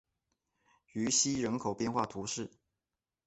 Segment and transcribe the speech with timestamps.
[0.93, 2.49] 于西人口变化图示